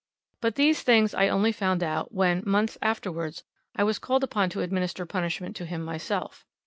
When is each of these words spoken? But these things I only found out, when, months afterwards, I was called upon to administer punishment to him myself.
But 0.39 0.55
these 0.55 0.81
things 0.81 1.13
I 1.13 1.27
only 1.27 1.51
found 1.51 1.83
out, 1.83 2.11
when, 2.11 2.41
months 2.43 2.75
afterwards, 2.81 3.43
I 3.75 3.83
was 3.83 3.99
called 3.99 4.23
upon 4.23 4.49
to 4.49 4.61
administer 4.61 5.05
punishment 5.05 5.55
to 5.57 5.65
him 5.67 5.83
myself. 5.83 6.43